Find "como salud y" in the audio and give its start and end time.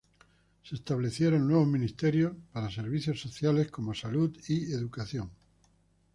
3.69-4.73